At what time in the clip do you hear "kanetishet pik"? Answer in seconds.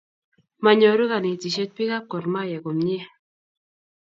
1.11-1.91